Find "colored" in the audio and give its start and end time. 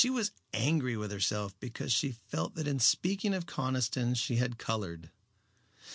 4.57-5.11